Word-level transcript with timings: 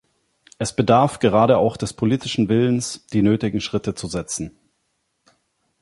Es 0.57 0.75
bedarf 0.75 1.19
gerade 1.19 1.59
auch 1.59 1.77
des 1.77 1.93
politischen 1.93 2.49
Willens, 2.49 3.05
die 3.13 3.21
nötigen 3.21 3.61
Schritte 3.61 3.93
zu 3.93 4.07
setzen. 4.07 4.57